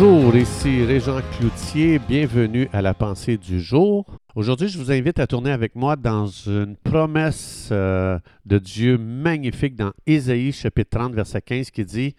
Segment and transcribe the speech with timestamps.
[0.00, 4.06] Bonjour, ici Régent Cloutier, bienvenue à la pensée du jour.
[4.36, 8.16] Aujourd'hui, je vous invite à tourner avec moi dans une promesse euh,
[8.46, 12.14] de Dieu magnifique dans Ésaïe chapitre 30 verset 15 qui dit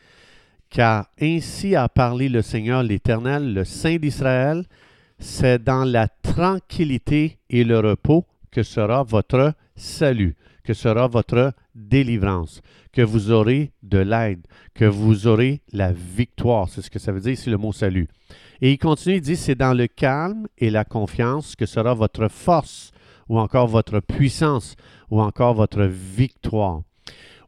[0.70, 4.66] Car ainsi a parlé le Seigneur l'Éternel, le Saint d'Israël,
[5.18, 10.36] c'est dans la tranquillité et le repos que sera votre salut,
[10.70, 12.62] que sera votre délivrance,
[12.94, 16.70] que vous aurez de l'aide, que vous aurez la victoire.
[16.70, 18.08] C'est ce que ça veut dire ici le mot salut.
[18.62, 22.28] Et il continue, il dit, c'est dans le calme et la confiance que sera votre
[22.28, 22.92] force
[23.30, 24.76] ou encore votre puissance
[25.10, 26.84] ou encore votre victoire.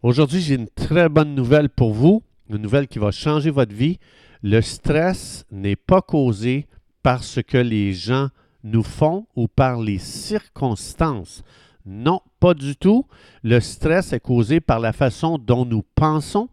[0.01, 3.99] Aujourd'hui, j'ai une très bonne nouvelle pour vous, une nouvelle qui va changer votre vie.
[4.41, 6.65] Le stress n'est pas causé
[7.03, 8.29] par ce que les gens
[8.63, 11.43] nous font ou par les circonstances.
[11.85, 13.05] Non, pas du tout.
[13.43, 16.49] Le stress est causé par la façon dont nous pensons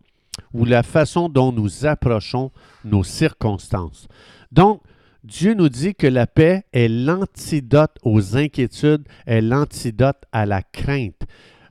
[0.54, 2.50] ou la façon dont nous approchons
[2.84, 4.08] nos circonstances.
[4.52, 4.82] Donc,
[5.24, 11.26] Dieu nous dit que la paix est l'antidote aux inquiétudes, est l'antidote à la crainte.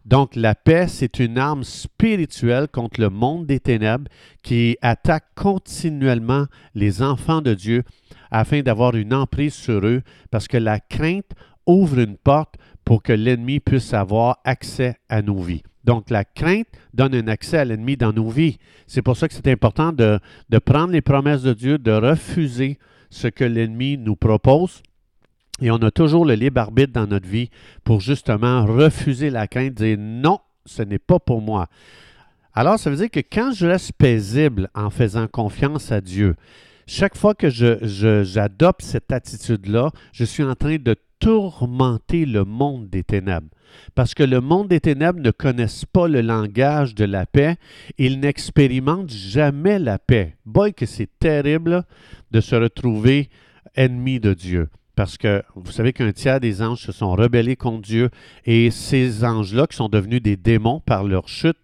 [0.06, 4.10] Donc, la paix, c'est une arme spirituelle contre le monde des ténèbres
[4.44, 7.84] qui attaque continuellement les enfants de Dieu
[8.32, 11.32] afin d'avoir une emprise sur eux, parce que la crainte
[11.66, 12.56] ouvre une porte
[12.88, 15.62] pour que l'ennemi puisse avoir accès à nos vies.
[15.84, 18.60] Donc, la crainte donne un accès à l'ennemi dans nos vies.
[18.88, 20.22] C'est pour ça que c'est important de,
[20.64, 24.82] prendre les promesses de Dieu, de refuser ce que l'ennemi nous propose.
[25.60, 27.50] Et on a toujours le libre arbitre dans notre vie
[27.84, 31.68] pour justement refuser la crainte, dire non, ce n'est pas pour moi.
[32.54, 36.38] Alors, ça veut dire que quand je reste paisible en faisant confiance à Dieu,
[36.86, 42.90] chaque fois que j'adopte je, cette attitude-là, je suis en train de tourmenter le monde
[42.90, 43.50] des ténèbres.
[43.96, 47.56] Parce que le monde des ténèbres ne connaissent pas le langage de la paix,
[47.98, 50.36] ils n'expérimentent jamais la paix.
[50.46, 51.84] Boy, que c'est terrible
[52.32, 53.30] de se retrouver
[53.76, 54.70] ennemi de Dieu.
[54.96, 58.10] Parce que vous savez qu'un tiers des anges se sont rebellés contre Dieu
[58.46, 61.58] et ces anges-là, qui sont devenus des démons par leur chute,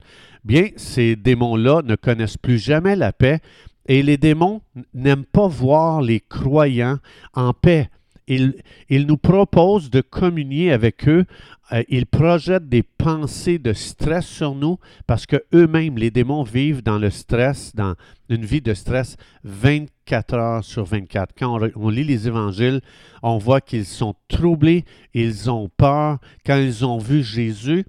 [0.43, 3.39] bien, ces démons-là ne connaissent plus jamais la paix
[3.87, 4.61] et les démons
[4.93, 6.99] n'aiment pas voir les croyants
[7.33, 7.89] en paix
[8.27, 8.53] ils,
[8.89, 11.25] nous proposent de communier avec eux.
[11.71, 16.83] Euh, ils projettent des pensées de stress sur nous parce que eux-mêmes, les démons, vivent
[16.83, 17.95] dans le stress, dans
[18.29, 21.33] une vie de stress 24 heures sur 24.
[21.37, 22.81] Quand on lit les évangiles,
[23.21, 26.19] on voit qu'ils sont troublés, ils ont peur.
[26.45, 27.85] Quand ils ont vu Jésus,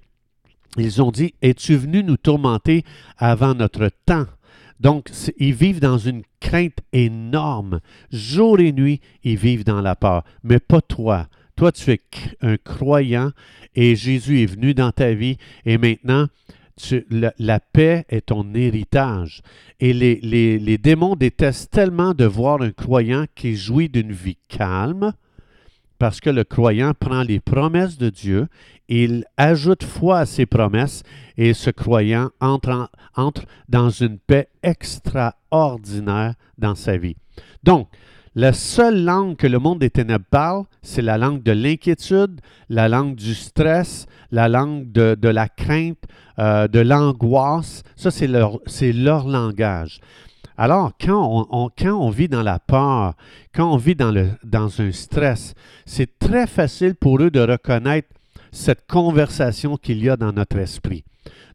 [0.77, 2.83] ils ont dit, Es-tu venu nous tourmenter
[3.17, 4.25] avant notre temps?
[4.79, 7.79] Donc, ils vivent dans une crainte énorme.
[8.11, 10.23] Jour et nuit, ils vivent dans la peur.
[10.43, 11.27] Mais pas toi.
[11.55, 12.01] Toi, tu es
[12.41, 13.31] un croyant
[13.75, 16.27] et Jésus est venu dans ta vie et maintenant,
[17.09, 19.41] la, paix est ton héritage.
[19.79, 25.13] Et les, les démons détestent tellement de voir un croyant qui jouit d'une vie calme,
[25.97, 28.47] parce que le croyant prend les promesses de Dieu,
[28.87, 31.03] il ajoute foi à ses promesses
[31.37, 32.89] et ce croyant entre,
[33.69, 37.15] dans une paix extraordinaire dans sa vie.
[37.63, 37.87] Donc,
[38.37, 42.89] la seule langue que le monde des ténèbres parle, c'est la langue de l'inquiétude, la
[42.89, 46.03] langue du stress, la langue de, la crainte,
[46.39, 47.83] euh, de l'angoisse.
[47.95, 50.01] Ça, c'est leur langage.
[50.57, 53.13] Alors, quand on, vit dans la peur,
[53.53, 55.53] quand on vit dans, dans un stress,
[55.85, 58.07] c'est très facile pour eux de reconnaître
[58.51, 61.03] cette conversation qu'il y a dans notre esprit.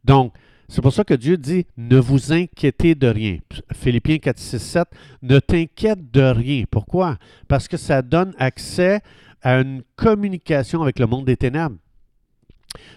[0.05, 0.35] Donc,
[0.69, 3.39] c'est pour ça que Dieu dit ne vous inquiétez de rien.
[3.75, 4.89] Philippiens 4, 6, 7,
[5.23, 6.65] ne t'inquiète de rien.
[6.71, 7.17] Pourquoi?
[7.49, 9.01] Parce que ça donne accès
[9.43, 11.77] à une communication avec le monde des ténèbres.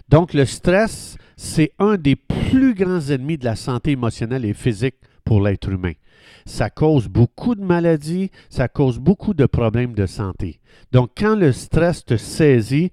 [0.08, 4.96] Donc, le stress, c'est un des plus grands ennemis de la santé émotionnelle et physique
[5.24, 5.92] pour l'être humain.
[6.46, 10.60] Ça cause beaucoup de maladies, ça cause beaucoup de problèmes de santé.
[10.92, 12.92] Donc, quand le stress te saisit,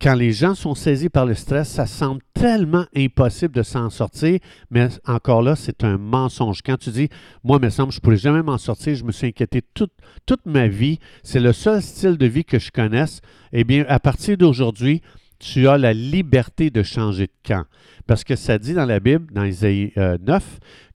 [0.00, 4.38] quand les gens sont saisis par le stress, ça semble tellement impossible de s'en sortir,
[4.70, 6.62] mais encore là, c'est un mensonge.
[6.62, 7.08] Quand tu dis,
[7.42, 9.92] moi, me semble, je ne pourrais jamais m'en sortir, je me suis inquiété toute,
[10.26, 13.20] toute ma vie, c'est le seul style de vie que je connaisse,
[13.52, 15.02] eh bien, à partir d'aujourd'hui,
[15.44, 17.66] tu as la liberté de changer de camp.
[18.06, 20.40] Parce que ça dit dans la Bible, dans Isaïe 9, euh,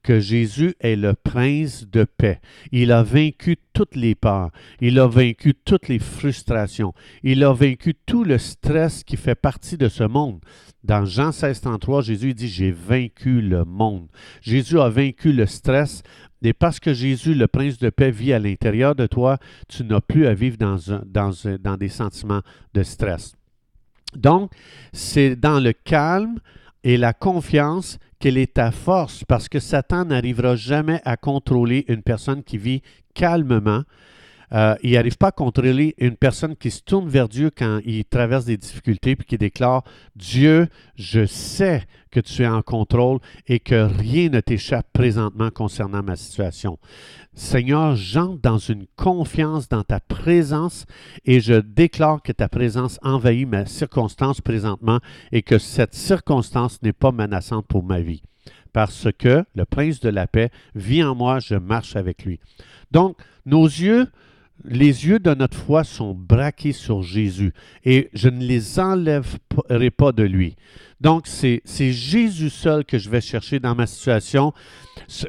[0.02, 2.40] que Jésus est le prince de paix.
[2.72, 4.50] Il a vaincu toutes les peurs.
[4.80, 6.92] Il a vaincu toutes les frustrations.
[7.22, 10.40] Il a vaincu tout le stress qui fait partie de ce monde.
[10.82, 14.08] Dans Jean 16, 33, Jésus dit, j'ai vaincu le monde.
[14.40, 16.02] Jésus a vaincu le stress.
[16.42, 19.38] Et parce que Jésus, le prince de paix, vit à l'intérieur de toi,
[19.68, 22.40] tu n'as plus à vivre dans, des sentiments
[22.74, 23.34] de stress.
[24.14, 24.52] Donc,
[24.92, 26.40] c'est dans le calme,
[26.84, 32.02] et la confiance qu'elle est ta force parce que Satan n'arrivera jamais à contrôler une
[32.02, 32.82] personne qui vit
[33.14, 33.82] calmement.
[34.52, 38.04] Euh, il n'arrive pas à contrôler une personne qui se tourne vers Dieu quand il
[38.04, 39.84] traverse des difficultés puis qui déclare
[40.16, 46.02] Dieu, je sais que tu es en contrôle et que rien ne t'échappe présentement concernant
[46.02, 46.78] ma situation.
[47.34, 50.86] Seigneur, j'entre dans une confiance dans ta présence
[51.24, 54.98] et je déclare que ta présence envahit ma circonstance présentement
[55.30, 58.22] et que cette circonstance n'est pas menaçante pour ma vie.
[58.72, 62.40] Parce que le prince de la paix vit en moi, je marche avec lui.
[62.90, 63.16] Donc,
[63.46, 64.06] nos yeux,
[64.64, 67.52] les yeux de notre foi sont braqués sur Jésus
[67.84, 70.56] et je ne les enlèverai pas de lui.
[71.00, 71.62] Donc, c'est
[71.92, 74.52] Jésus seul que je vais chercher dans ma situation.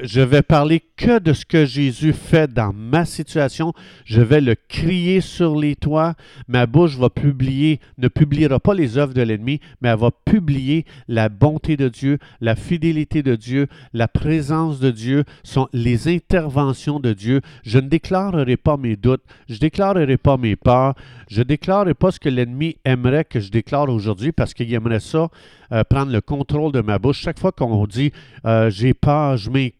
[0.02, 3.72] Je vais parler que de ce que Jésus fait dans ma situation.
[4.04, 6.14] Je vais le crier sur les toits.
[6.46, 10.84] Ma bouche va publier, ne publiera pas les œuvres de l'ennemi, mais elle va publier
[11.08, 17.00] la bonté de Dieu, la fidélité de Dieu, la présence de Dieu, sont les interventions
[17.00, 17.40] de Dieu.
[17.64, 20.94] Je ne déclarerai pas mes doutes, je ne déclarerai pas mes peurs,
[21.28, 25.00] je ne déclarerai pas ce que l'ennemi aimerait que je déclare aujourd'hui parce qu'il aimerait
[25.00, 25.28] ça
[25.72, 27.18] euh, prendre le contrôle de ma bouche.
[27.20, 28.12] Chaque fois qu'on dit
[28.44, 29.71] euh, j'ai peur, je m'inquiète,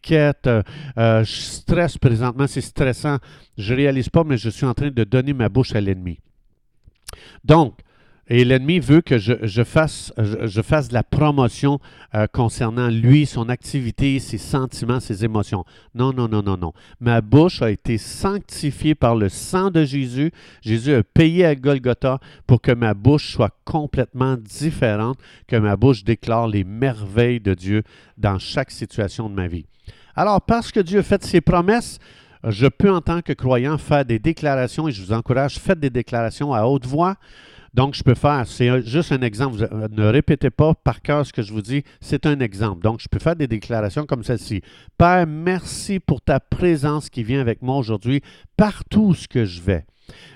[0.47, 0.63] euh,
[1.23, 3.17] je stresse présentement, c'est stressant,
[3.57, 6.19] je réalise pas, mais je suis en train de donner ma bouche à l'ennemi.
[7.43, 7.79] Donc,
[8.27, 11.79] et l'ennemi veut que je, fasse, je, fasse de la promotion
[12.15, 15.65] euh, concernant lui, son activité, ses sentiments, ses émotions.
[15.93, 16.73] Non, non, non, non, non.
[17.01, 20.31] Ma bouche a été sanctifiée par le sang de Jésus.
[20.61, 25.17] Jésus a payé à Golgotha pour que ma bouche soit complètement différente,
[25.47, 27.83] que ma bouche déclare les merveilles de Dieu
[28.17, 29.65] dans chaque situation de ma vie.
[30.15, 31.99] Alors, parce que Dieu a fait ses promesses,
[32.47, 35.89] je peux en tant que croyant faire des déclarations et je vous encourage, faites des
[35.89, 37.15] déclarations à haute voix.
[37.73, 39.67] Donc, je peux faire, c'est juste un exemple.
[39.71, 42.83] Euh, ne répétez pas par cœur ce que je vous dis, c'est un exemple.
[42.83, 44.61] Donc, je peux faire des déclarations comme celle-ci.
[44.97, 48.21] Père, merci pour ta présence qui vient avec moi aujourd'hui
[48.57, 49.85] partout où que je vais.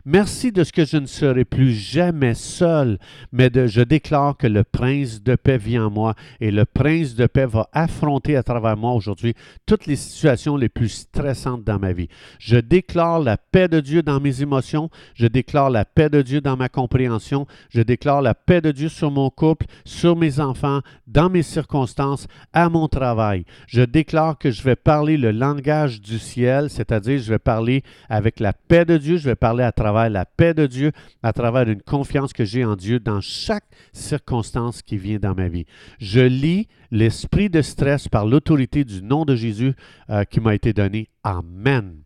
[0.06, 2.98] Merci de ce que je ne serai plus jamais seul,
[3.34, 7.16] mais de, je déclare que le prince de paix vient en moi et le prince
[7.16, 9.34] de paix va affronter à travers moi aujourd'hui
[9.66, 12.08] toutes les situations les plus stressantes dans ma vie.
[12.40, 16.40] Je déclare la paix de Dieu dans mes émotions, je déclare la paix de Dieu
[16.40, 20.80] dans ma compréhension, je déclare la paix de Dieu sur mon couple, sur mes enfants,
[21.08, 23.44] dans mes circonstances, à mon travail.
[23.68, 28.40] Je déclare que je vais parler le langage du ciel, c'est-à-dire je vais parler avec
[28.40, 30.92] la paix de Dieu, je vais à travers la paix de Dieu,
[31.24, 35.48] à travers une confiance que j'ai en Dieu dans chaque circonstance qui vient dans ma
[35.48, 35.66] vie.
[36.00, 39.74] Je lis l'esprit de stress par l'autorité du nom de Jésus
[40.10, 41.10] euh, qui m'a été donné.
[41.24, 42.02] Amen.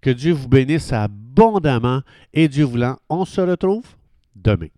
[0.00, 3.84] Que Dieu vous bénisse abondamment et Dieu voulant, on se retrouve
[4.34, 4.68] demain.